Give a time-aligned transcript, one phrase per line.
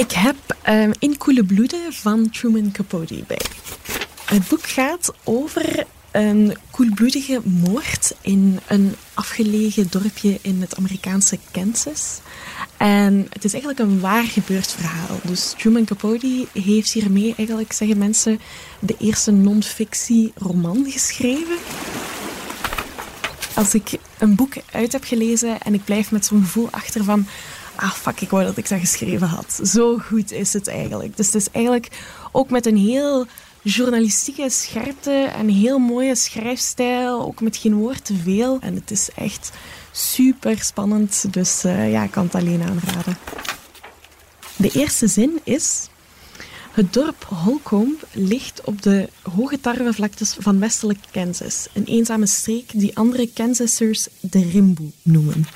[0.00, 0.36] Ik heb
[0.68, 3.40] um, In Koele Bloeden van Truman Capote bij.
[4.24, 12.20] Het boek gaat over een koelbloedige moord in een afgelegen dorpje in het Amerikaanse Kansas.
[12.76, 15.20] En het is eigenlijk een waar gebeurd verhaal.
[15.22, 18.40] Dus Truman Capote heeft hiermee eigenlijk, zeggen mensen,
[18.78, 21.56] de eerste non-fictie roman geschreven.
[23.54, 27.26] Als ik een boek uit heb gelezen en ik blijf met zo'n gevoel achter van
[27.80, 29.60] ah fuck, ik wou dat ik dat geschreven had.
[29.62, 31.16] Zo goed is het eigenlijk.
[31.16, 31.88] Dus het is eigenlijk
[32.32, 33.26] ook met een heel
[33.62, 38.58] journalistieke scherpte en heel mooie schrijfstijl, ook met geen woord te veel.
[38.60, 39.50] En het is echt
[39.92, 43.18] super spannend, dus uh, ja, ik kan het alleen aanraden.
[44.56, 45.88] De eerste zin is...
[46.70, 51.68] Het dorp Holcomb ligt op de hoge tarwevlaktes van westelijk Kansas.
[51.72, 55.46] Een eenzame streek die andere Kansasers de Rimboe noemen.